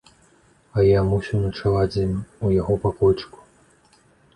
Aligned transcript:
А 0.75 0.85
я 0.85 1.03
мусіў 1.11 1.45
начаваць 1.45 1.85
з 1.99 2.09
ім 2.09 2.17
у 2.19 2.47
яго 2.59 2.83
пакойчыку. 2.91 3.41